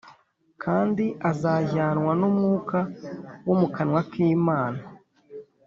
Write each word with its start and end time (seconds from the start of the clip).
kandi 0.63 1.05
azajyanwa 1.29 2.11
n’umwuka 2.19 2.77
wo 3.45 3.55
mu 3.59 3.67
kanwa 3.75 4.01
k’imana 4.11 4.81